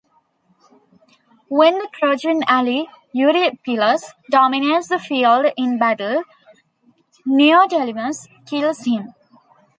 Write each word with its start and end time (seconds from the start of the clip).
When 1.47 1.77
the 1.77 1.87
Trojan 1.93 2.41
ally 2.47 2.85
Eurypylus 3.13 4.13
dominates 4.31 4.87
the 4.87 4.97
field 4.97 5.53
in 5.55 5.77
battle, 5.77 6.23
Neoptolemus 7.23 8.27
kills 8.47 8.79
him. 8.85 9.13